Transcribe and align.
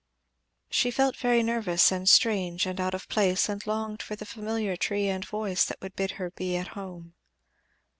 She 0.71 0.89
felt 0.89 1.15
very 1.15 1.43
nervous 1.43 1.91
and 1.91 2.09
strange 2.09 2.65
and 2.65 2.81
out 2.81 2.95
of 2.95 3.07
place, 3.07 3.47
and 3.47 3.63
longed 3.67 4.01
for 4.01 4.15
the 4.15 4.25
familiar 4.25 4.75
free 4.75 5.07
and 5.09 5.23
voice 5.23 5.63
that 5.65 5.79
would 5.79 5.95
bid 5.95 6.13
her 6.17 6.31
be 6.31 6.57
at 6.57 6.69
home. 6.69 7.13